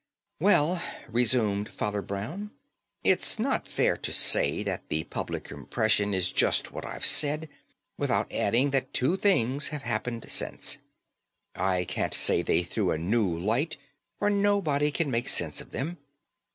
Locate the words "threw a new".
12.63-13.37